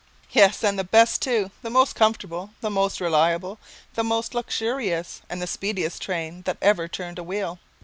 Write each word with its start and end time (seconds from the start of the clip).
Yes, 0.31 0.63
and 0.63 0.79
the 0.79 0.83
best 0.83 1.21
too, 1.21 1.51
the 1.61 1.69
most 1.69 1.93
comfortable, 1.93 2.55
the 2.61 2.71
most 2.71 2.99
reliable, 2.99 3.59
the 3.93 4.03
most 4.03 4.33
luxurious 4.33 5.21
and 5.29 5.39
the 5.39 5.45
speediest 5.45 6.01
train 6.01 6.41
that 6.47 6.57
ever 6.59 6.87
turned 6.87 7.19
a 7.19 7.23
wheel. 7.23 7.59